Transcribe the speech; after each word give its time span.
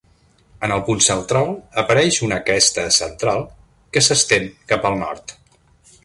En 0.67 0.71
el 0.75 0.79
punt 0.85 1.01
central 1.07 1.51
apareix 1.81 2.17
una 2.27 2.39
cresta 2.47 2.85
central 2.95 3.45
que 3.97 4.03
s'estén 4.07 4.49
cap 4.73 4.89
al 4.91 4.97
nord. 5.03 5.35